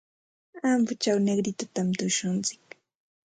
Ambochaw 0.69 1.17
Negritotami 1.25 1.93
tushuntsik. 1.99 2.65